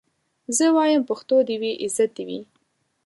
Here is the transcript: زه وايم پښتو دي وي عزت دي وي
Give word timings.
زه 0.57 0.65
وايم 0.75 1.01
پښتو 1.09 1.37
دي 1.47 1.55
وي 1.61 1.71
عزت 1.83 2.09
دي 2.15 2.23
وي 2.27 2.39